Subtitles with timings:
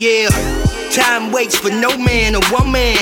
[0.00, 0.59] Yeah,
[0.90, 2.98] time waits for no man or woman.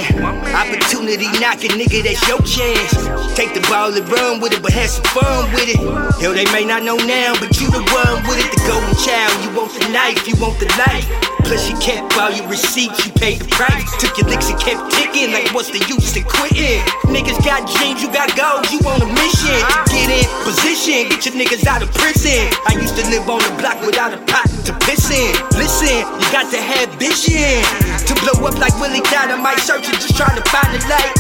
[0.53, 2.93] Opportunity knocking, nigga, that's your chance.
[3.33, 5.81] Take the ball and run with it, but have some fun with it.
[6.21, 8.51] Hell, they may not know now, but you the one with it.
[8.53, 11.09] The golden child, you want the knife, you want the life.
[11.49, 13.89] Plus, you kept all your receipts, you paid the price.
[13.97, 16.85] Took your licks and kept ticking, like what's the use in quitting?
[17.09, 21.25] Niggas got dreams, you got goals, you on a mission to get in position, get
[21.25, 22.53] your niggas out of prison.
[22.69, 25.33] I used to live on the block without a pot to piss in.
[25.57, 27.65] Listen, you got to have vision
[28.09, 31.13] to blow up like Willie Dynamite, searching, just trying to find the light.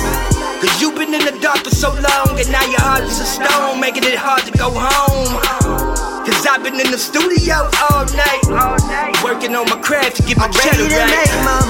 [0.61, 3.29] Cause you been in the dark for so long, and now your heart is a
[3.29, 5.37] stone, making it hard to go home.
[6.25, 8.41] Cause I've been in the studio all night,
[9.23, 11.68] working on my craft to get my cheddar right.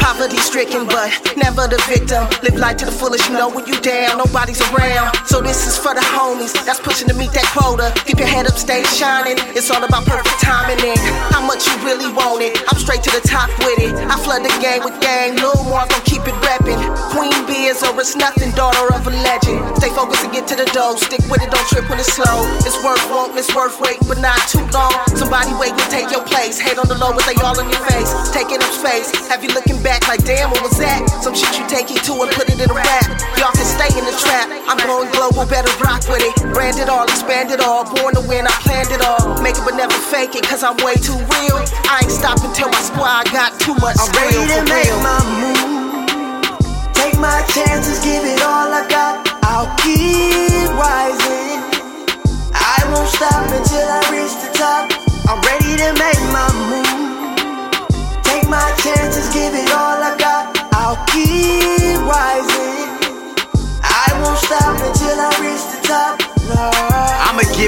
[0.00, 2.26] Poverty stricken, but never the victim.
[2.42, 5.14] Live life to the fullest, you know when you down, nobody's around.
[5.30, 7.94] So this is for the homies that's pushing to meet that quota.
[8.04, 9.38] Keep your head up, stay shining.
[9.54, 10.98] It's all about perfect timing and
[11.30, 12.58] how much you really want it.
[12.66, 13.94] I'm straight to the top with it.
[13.94, 16.78] I flood the game with gang, Lil Mark gon' keep it reppin'.
[17.14, 19.62] Queen Beers or it's nothing, daughter of a legend.
[19.78, 20.09] Stay focused
[20.60, 20.96] and the dough.
[20.96, 22.44] Stick with it, don't trip when it's slow.
[22.68, 24.92] It's worth wanting, it's worth waiting, but not too long.
[25.16, 26.60] Somebody wait to take your place.
[26.60, 28.10] Hate on the low, but they all in your face.
[28.32, 29.08] Taking up space.
[29.28, 31.00] Have you looking back like, damn, what was that?
[31.24, 33.08] Some shit you take it to and put it in a rap.
[33.40, 34.52] Y'all can stay in the trap.
[34.68, 36.34] I'm going global, better rock with it.
[36.52, 37.88] Brand it all, expand it all.
[37.96, 39.40] Born to win, I planned it all.
[39.40, 41.58] Make it but never fake it, cause I'm way too real.
[41.88, 45.80] I ain't stopping till my squad got too much I'm ready to make my move.
[46.92, 48.49] Take my chances, give it all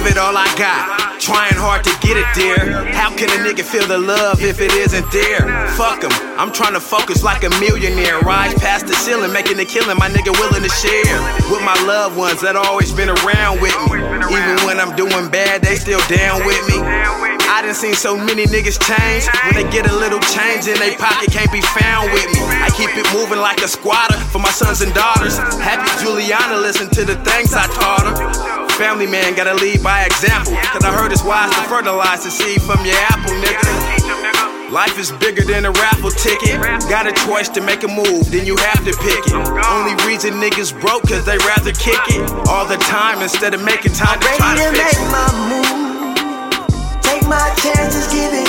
[0.02, 1.20] give it all I got.
[1.20, 2.82] Trying hard to get it there.
[2.90, 5.46] How can a nigga feel the love if it isn't there?
[5.78, 6.10] Fuck 'em.
[6.38, 8.18] I'm trying to focus like a millionaire.
[8.20, 9.96] Rise past the ceiling, making a killing.
[9.98, 11.18] My nigga willing to share
[11.50, 13.98] with my loved ones that always been around with me.
[14.34, 16.82] Even when I'm doing bad, they still down with me.
[16.82, 19.22] I done seen so many niggas change.
[19.44, 22.42] When they get a little change in their pocket, can't be found with me.
[22.66, 25.38] I keep it moving like a squatter for my sons and daughters.
[25.62, 28.61] Happy Juliana, listen to the things I taught her.
[28.78, 30.54] Family man gotta lead by example.
[30.72, 34.70] Cause I heard it's wise to fertilize the seed from your apple, nigga.
[34.72, 36.56] Life is bigger than a raffle ticket.
[36.88, 39.34] Got a choice to make a move, then you have to pick it.
[39.36, 43.92] Only reason niggas broke cause they rather kick it all the time instead of making
[43.92, 47.02] time to try ready to to make my move.
[47.02, 48.48] Take my chances, give it